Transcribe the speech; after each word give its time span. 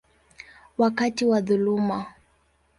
wakati 0.77 1.25
wa 1.25 1.41
dhuluma. 1.41 2.05